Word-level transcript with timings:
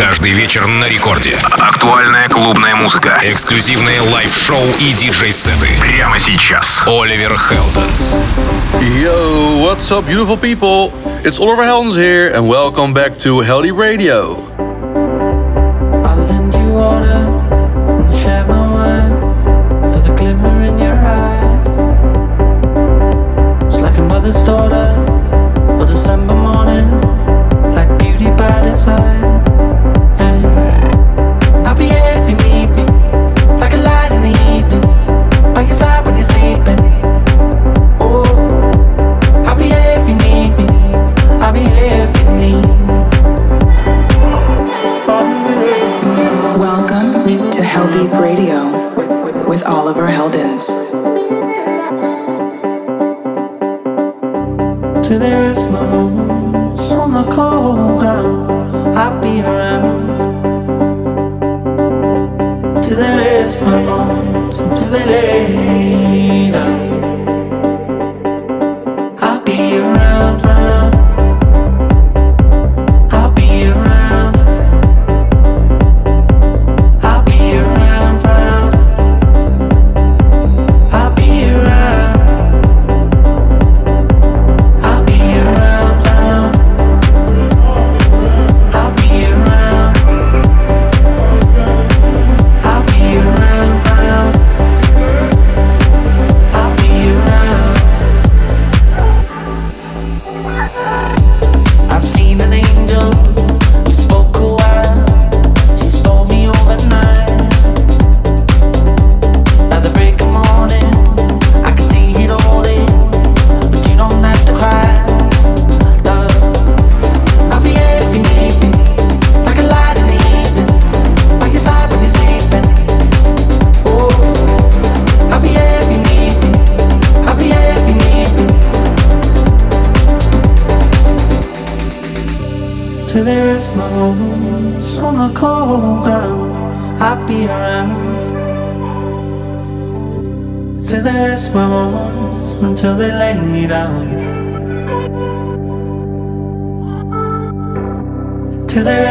Каждый 0.00 0.32
вечер 0.32 0.66
на 0.66 0.88
рекорде. 0.88 1.36
Актуальная 1.58 2.26
клубная 2.30 2.74
музыка. 2.74 3.20
Эксклюзивные 3.22 4.00
лайв-шоу 4.00 4.64
и 4.78 4.94
диджей-сеты. 4.94 5.68
Прямо 5.78 6.18
сейчас. 6.18 6.80
Оливер 6.86 7.36
Хелденс. 7.36 8.16
Yo, 8.80 9.58
what's 9.58 9.90
up, 9.90 10.06
beautiful 10.06 10.38
people? 10.38 10.90
It's 11.22 11.38
Oliver 11.38 11.64
Helms 11.64 11.96
here, 11.96 12.32
and 12.34 12.48
welcome 12.48 12.94
back 12.94 13.18
to 13.18 13.40
Healthy 13.40 13.72
Radio. 13.72 14.69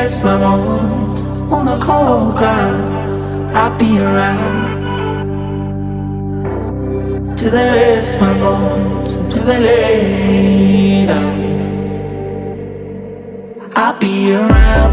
rest 0.10 0.24
my 0.24 0.40
bones 0.40 1.22
on 1.54 1.66
the 1.66 1.78
cold 1.86 2.36
ground. 2.36 3.54
I'll 3.56 3.78
be 3.78 4.00
around. 4.00 4.88
Till 7.38 7.52
they 7.52 7.70
rest 7.70 8.20
my 8.20 8.34
bones, 8.40 9.12
till 9.32 9.46
they 9.46 9.60
lay 9.60 10.02
me 10.28 11.06
down. 11.06 11.38
I'll 13.76 14.00
be 14.00 14.34
around. 14.34 14.89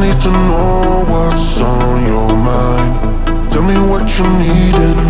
need 0.00 0.20
to 0.20 0.30
know 0.30 1.04
what's 1.08 1.60
on 1.60 2.06
your 2.06 2.28
mind. 2.36 3.50
Tell 3.50 3.62
me 3.62 3.74
what 3.90 4.06
you 4.18 4.24
need 4.38 5.07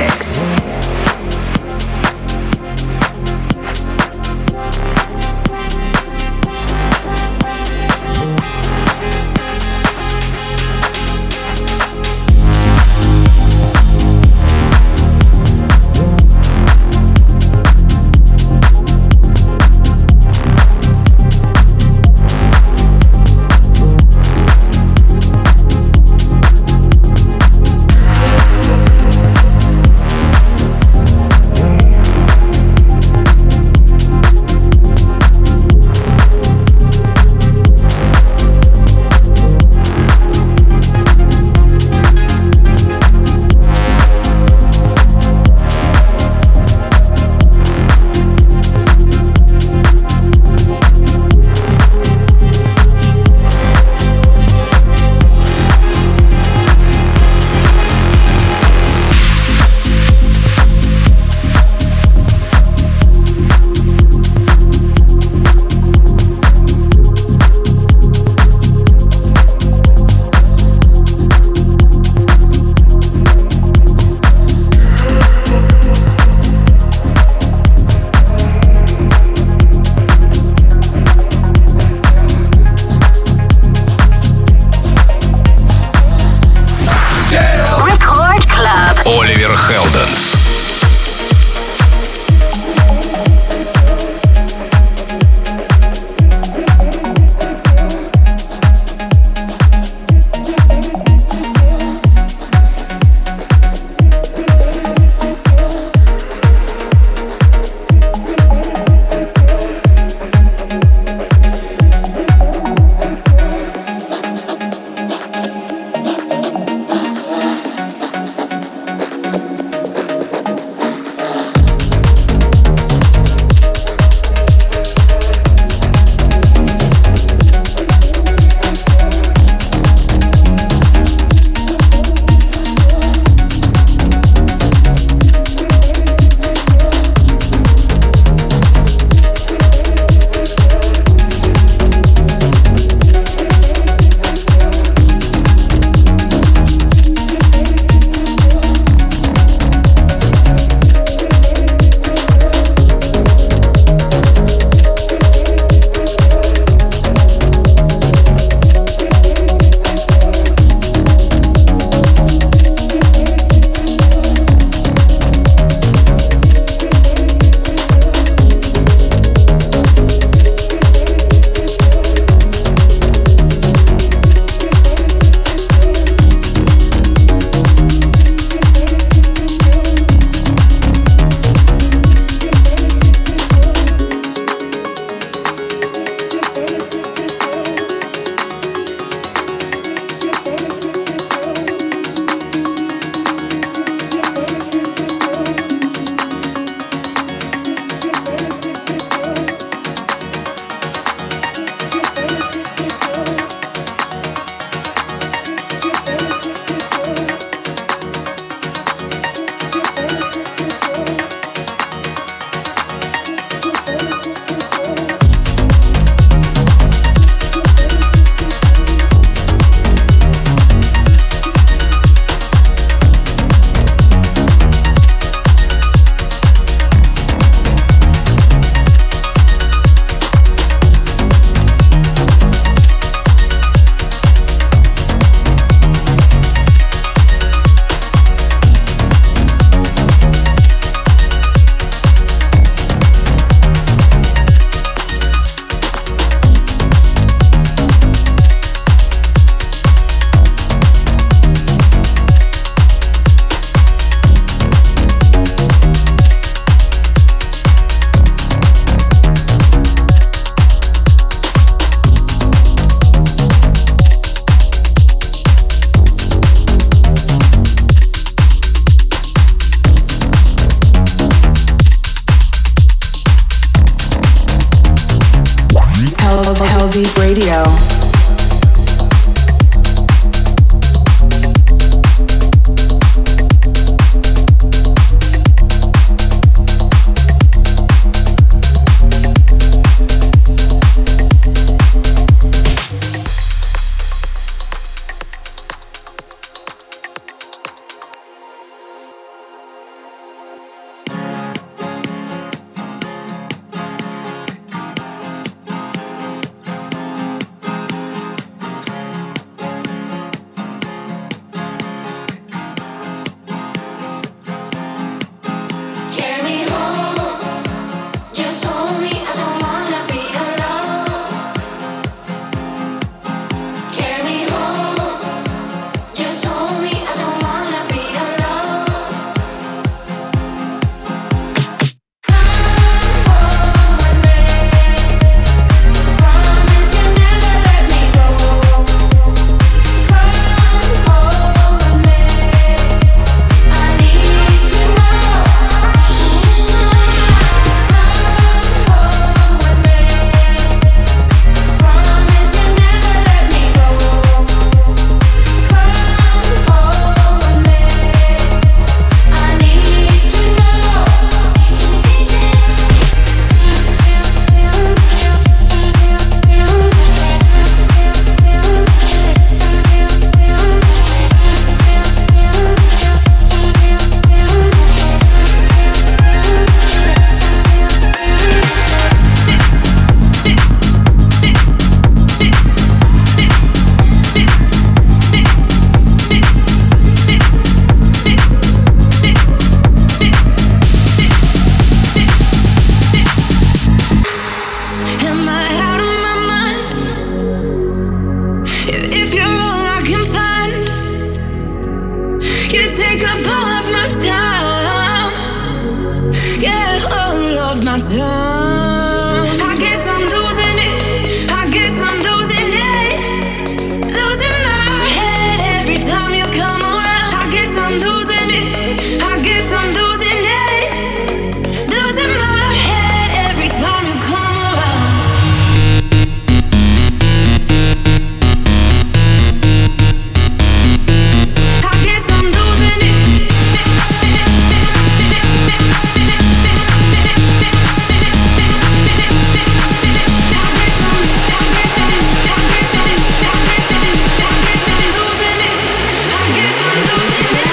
mix. 0.00 0.69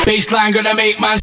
Baseline 0.07 0.53
gonna 0.53 0.73
make 0.73 0.97
my 1.01 1.19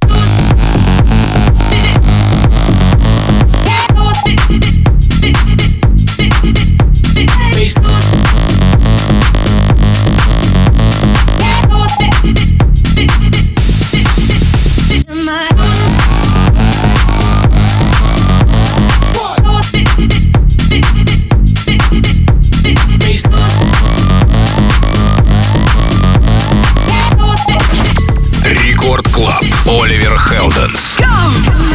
Dance. 30.66 30.96
Go! 30.96 31.74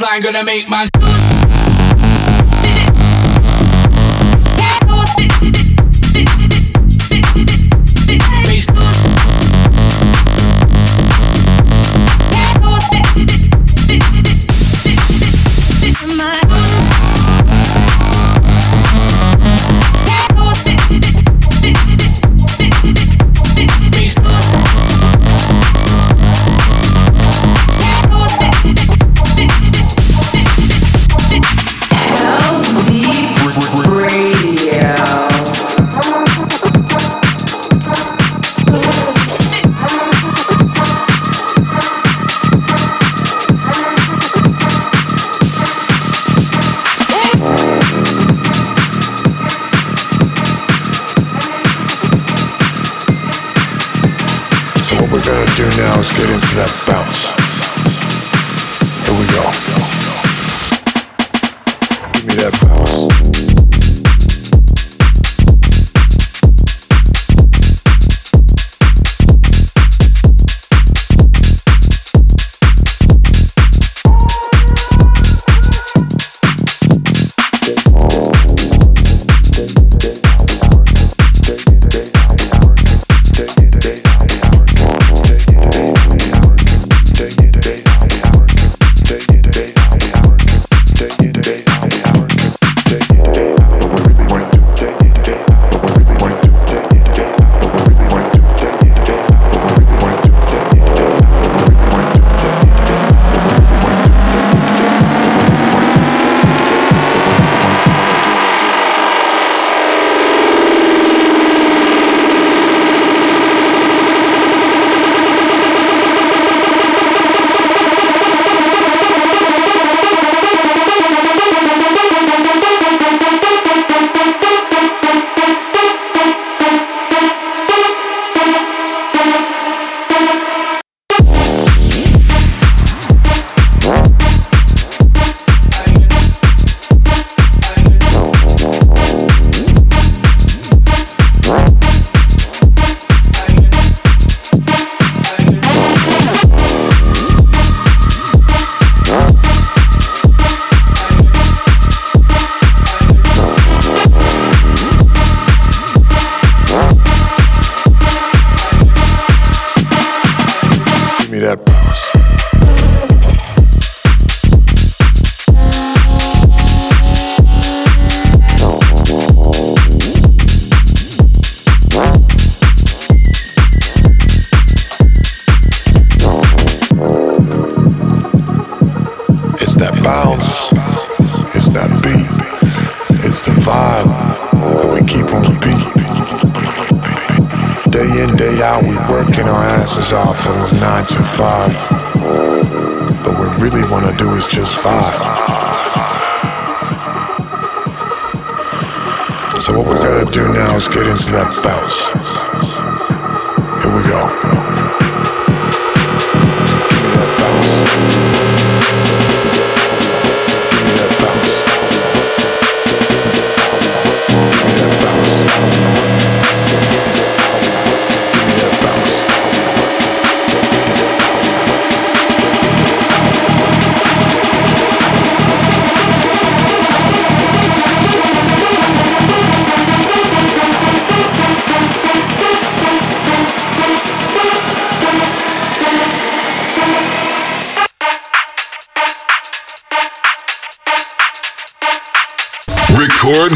Baseline 0.00 0.22
gonna 0.22 0.44
make 0.44 0.68
my 0.68 1.09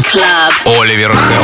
Club. 0.03 0.77
Оливер 0.77 1.15
Хелденс. 1.15 1.34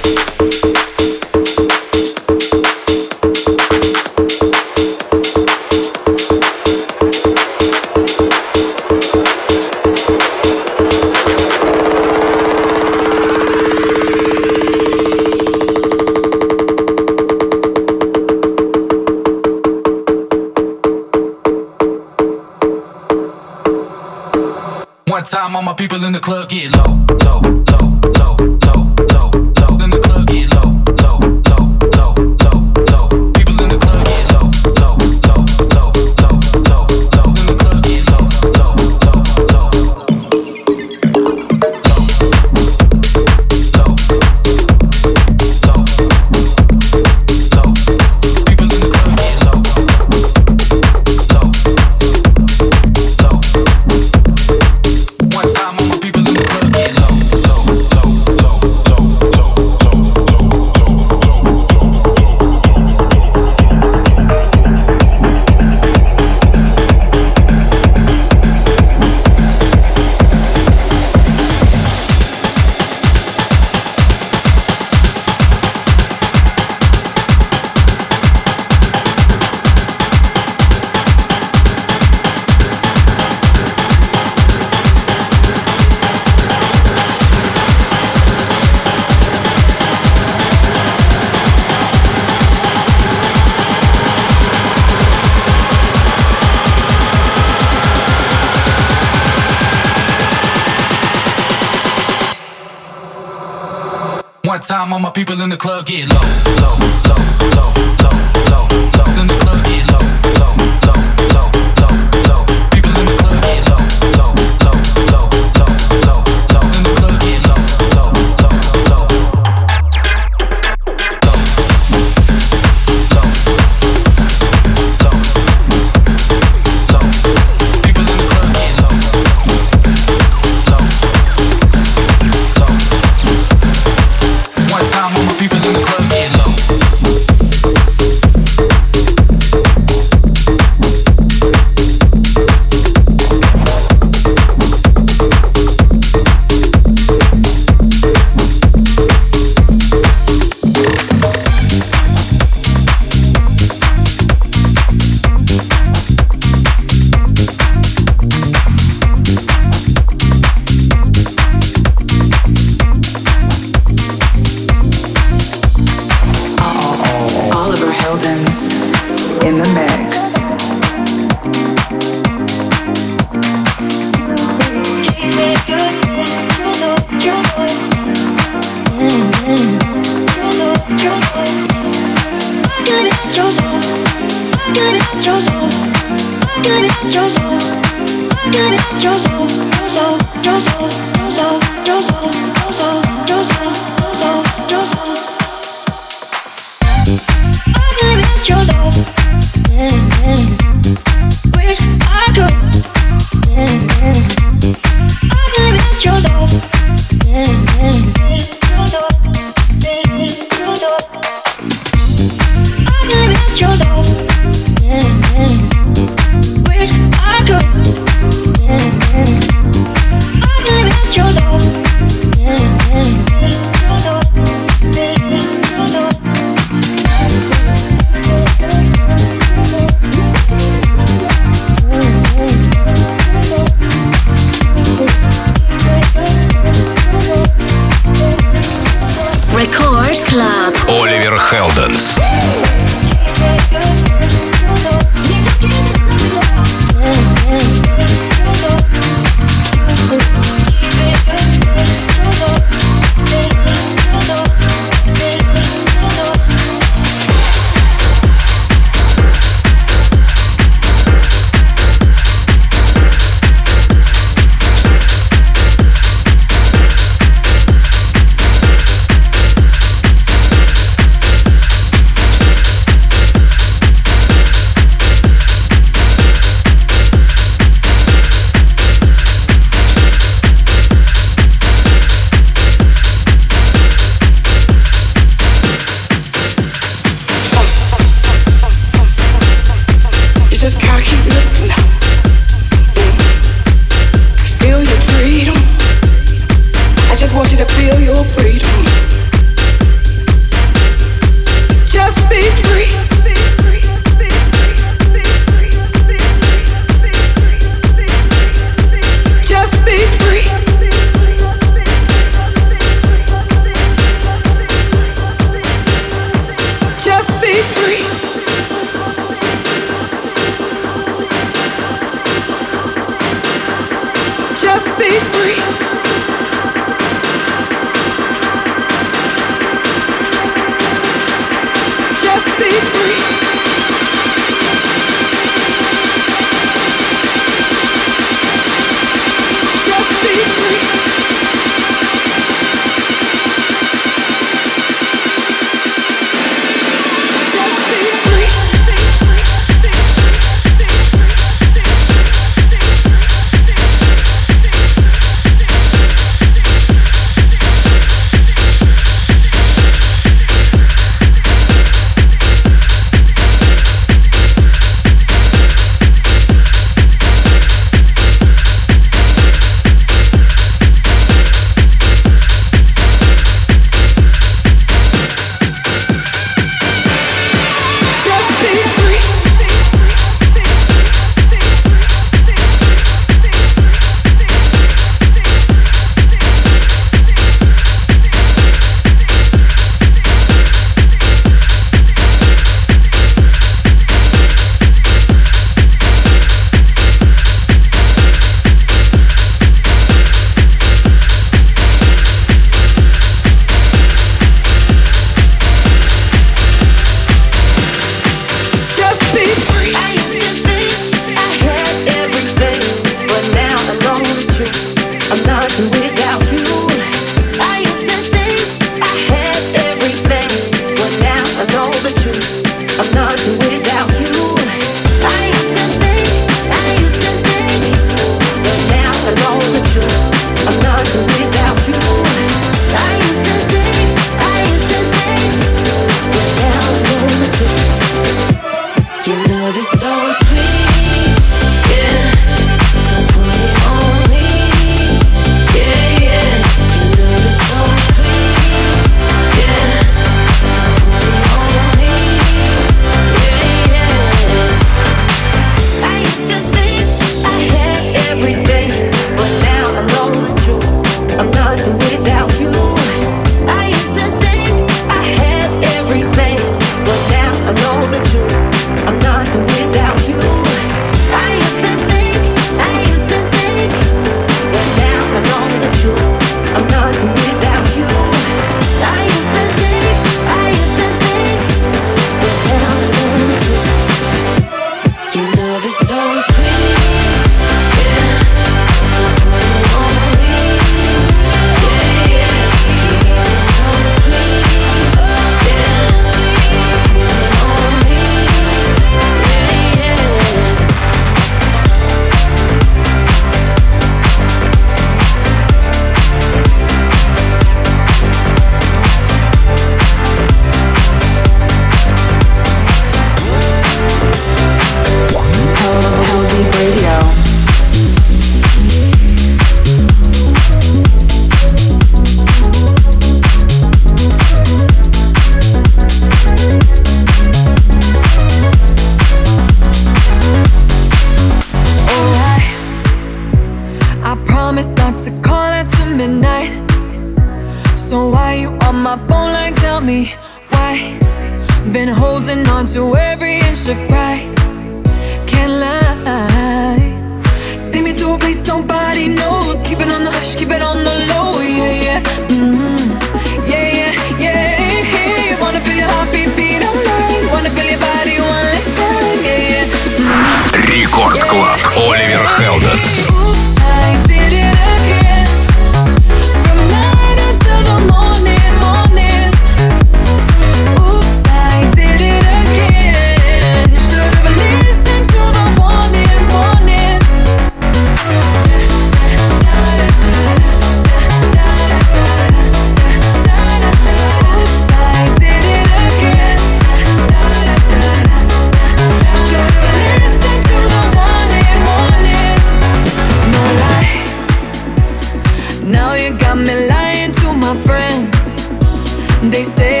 They 599.49 599.63
say 599.63 600.00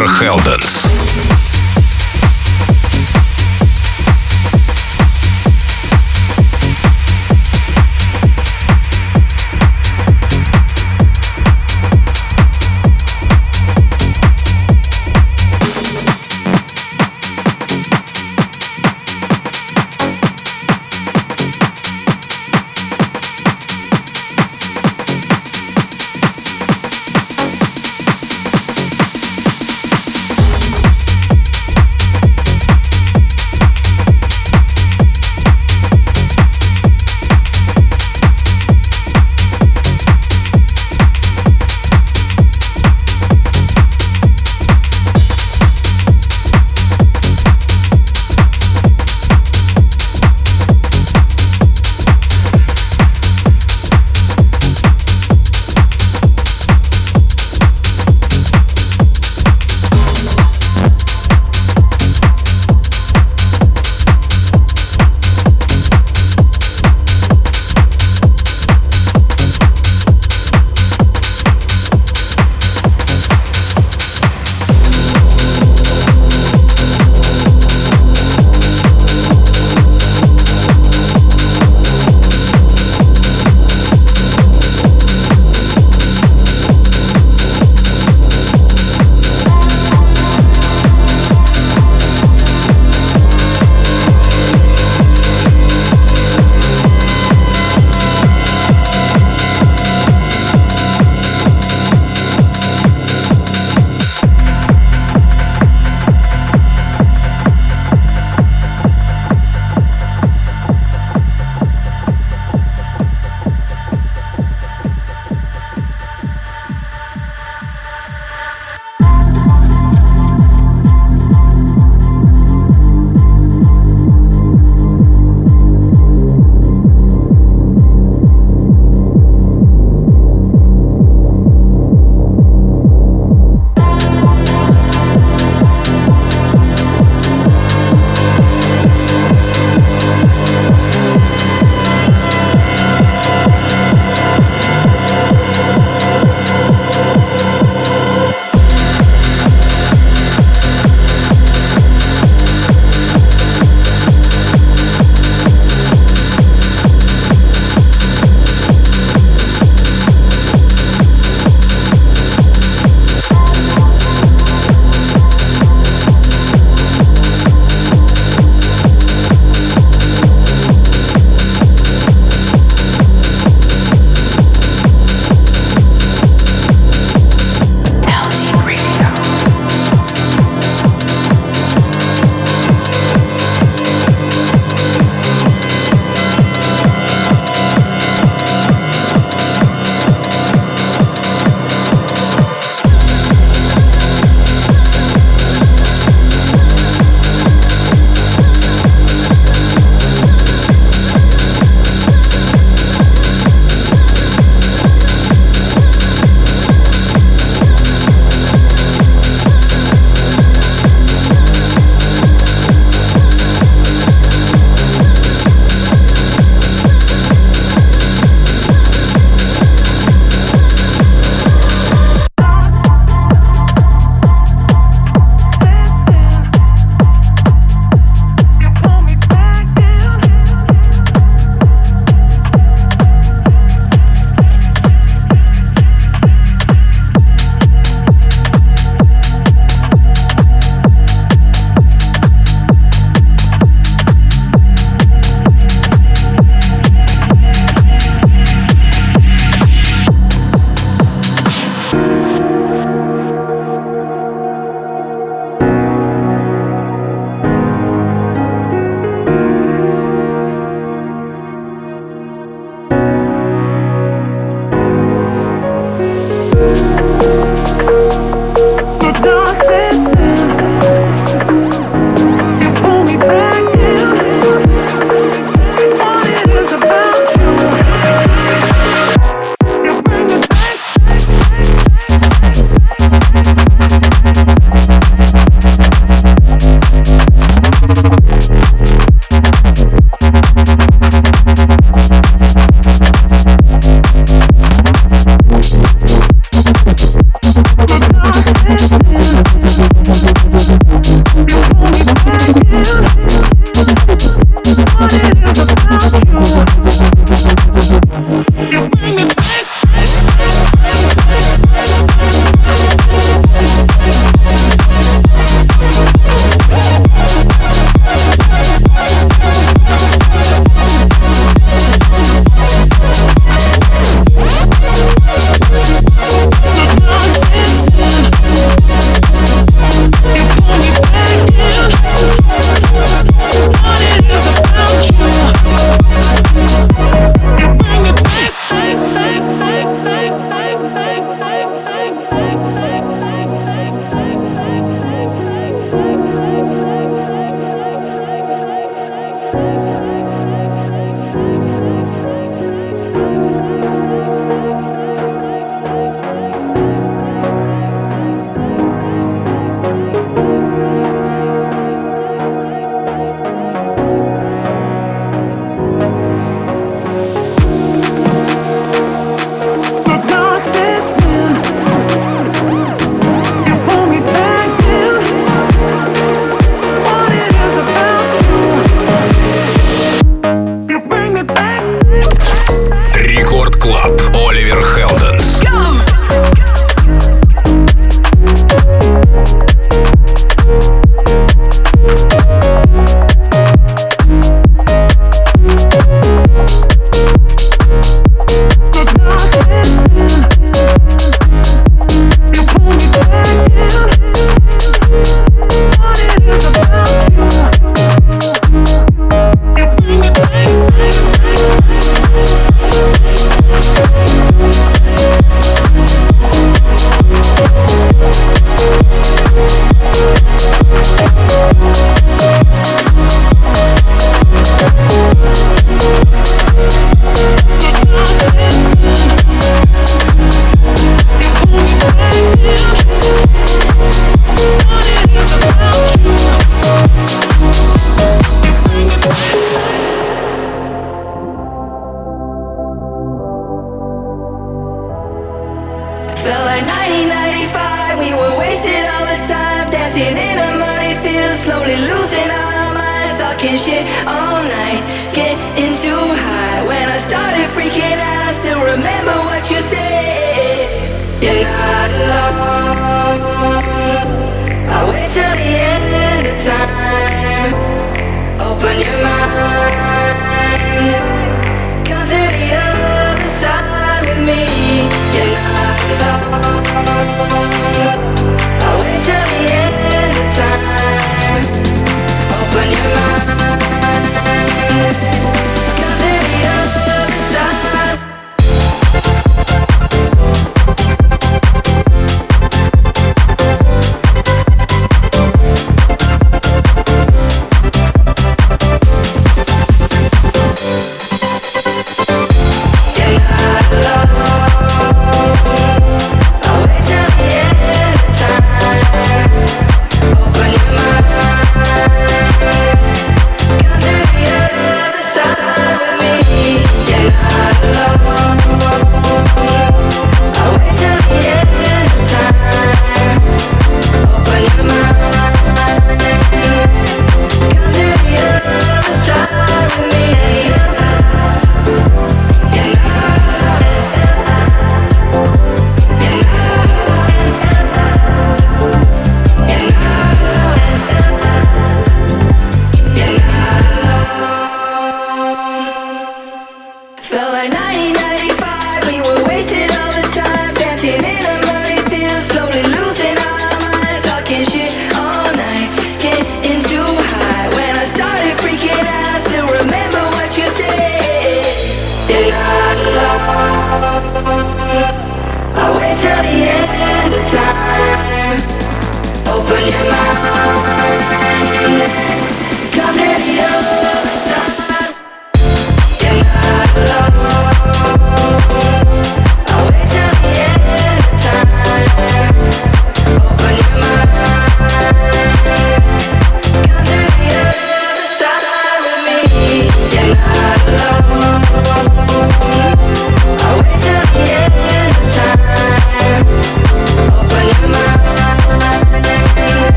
Оливер 0.00 0.08
Хелденс. 0.08 0.39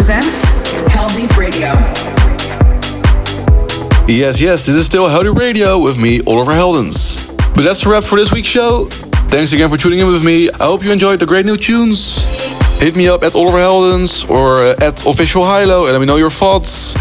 Presents 0.00 0.28
Heldeep 0.88 1.36
Radio. 1.36 1.68
Yes, 4.08 4.40
yes, 4.40 4.64
this 4.64 4.68
is 4.68 4.86
still 4.86 5.06
Heldeep 5.08 5.36
Radio 5.36 5.78
with 5.78 5.98
me, 5.98 6.22
Oliver 6.26 6.52
Heldens. 6.52 7.28
But 7.54 7.64
that's 7.64 7.84
a 7.84 7.90
wrap 7.90 8.04
for 8.04 8.18
this 8.18 8.32
week's 8.32 8.48
show. 8.48 8.86
Thanks 9.28 9.52
again 9.52 9.68
for 9.68 9.76
tuning 9.76 9.98
in 9.98 10.06
with 10.06 10.24
me. 10.24 10.48
I 10.52 10.64
hope 10.64 10.82
you 10.82 10.90
enjoyed 10.90 11.20
the 11.20 11.26
great 11.26 11.44
new 11.44 11.58
tunes. 11.58 12.16
Hit 12.80 12.96
me 12.96 13.08
up 13.08 13.22
at 13.22 13.34
Oliver 13.34 13.58
Heldens 13.58 14.26
or 14.30 14.56
uh, 14.56 14.74
at 14.80 15.04
Official 15.04 15.44
Hilo 15.44 15.82
and 15.82 15.92
let 15.92 16.00
me 16.00 16.06
know 16.06 16.16
your 16.16 16.30
thoughts. 16.30 16.96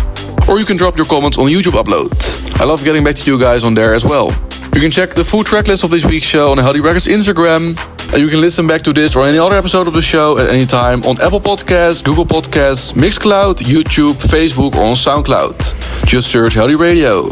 Or 0.49 0.59
you 0.59 0.65
can 0.65 0.75
drop 0.75 0.97
your 0.97 1.05
comments 1.05 1.37
on 1.37 1.45
the 1.45 1.53
YouTube 1.53 1.81
upload. 1.81 2.11
I 2.59 2.65
love 2.65 2.83
getting 2.83 3.05
back 3.05 3.15
to 3.15 3.31
you 3.31 3.39
guys 3.39 3.63
on 3.63 3.75
there 3.75 3.93
as 3.93 4.03
well. 4.03 4.31
You 4.75 4.81
can 4.81 4.91
check 4.91 5.11
the 5.11 5.23
full 5.23 5.45
track 5.45 5.69
list 5.69 5.85
of 5.85 5.91
this 5.91 6.05
week's 6.05 6.25
show 6.25 6.51
on 6.51 6.57
the 6.57 6.63
Heldeep 6.63 6.83
Records 6.83 7.07
Instagram. 7.07 7.77
You 8.17 8.27
can 8.27 8.41
listen 8.41 8.67
back 8.67 8.81
to 8.81 8.91
this 8.91 9.15
or 9.15 9.25
any 9.25 9.37
other 9.37 9.55
episode 9.55 9.87
of 9.87 9.93
the 9.93 10.01
show 10.01 10.37
at 10.39 10.49
any 10.49 10.65
time 10.65 11.03
on 11.03 11.21
Apple 11.21 11.39
Podcasts, 11.39 12.03
Google 12.03 12.25
Podcasts, 12.25 12.93
Mixcloud, 12.93 13.59
YouTube, 13.63 14.15
Facebook, 14.15 14.75
or 14.75 14.83
on 14.83 14.95
SoundCloud. 14.95 16.05
Just 16.05 16.31
search 16.31 16.55
Heldeep 16.55 16.79
Radio. 16.79 17.29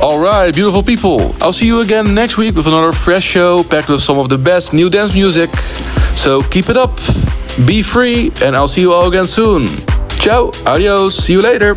Alright, 0.00 0.54
beautiful 0.54 0.82
people. 0.82 1.34
I'll 1.40 1.52
see 1.52 1.66
you 1.66 1.80
again 1.80 2.14
next 2.14 2.36
week 2.36 2.54
with 2.54 2.66
another 2.66 2.92
fresh 2.92 3.24
show 3.24 3.64
packed 3.64 3.88
with 3.88 4.00
some 4.00 4.18
of 4.18 4.28
the 4.28 4.38
best 4.38 4.72
new 4.72 4.88
dance 4.88 5.14
music. 5.14 5.50
So 6.14 6.42
keep 6.42 6.68
it 6.68 6.76
up, 6.76 6.96
be 7.66 7.82
free, 7.82 8.30
and 8.42 8.54
I'll 8.54 8.68
see 8.68 8.82
you 8.82 8.92
all 8.92 9.08
again 9.08 9.26
soon. 9.26 9.66
Ciao, 10.10 10.52
adios, 10.66 11.14
see 11.16 11.32
you 11.32 11.42
later. 11.42 11.76